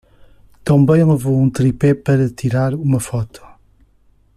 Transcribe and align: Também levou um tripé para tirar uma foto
Também 0.63 1.05
levou 1.05 1.39
um 1.39 1.47
tripé 1.47 1.93
para 1.93 2.27
tirar 2.27 2.73
uma 2.73 2.99
foto 2.99 3.45